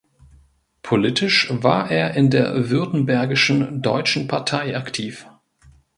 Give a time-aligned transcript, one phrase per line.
[0.81, 5.27] Politisch war er in der württembergischen Deutschen Partei aktiv.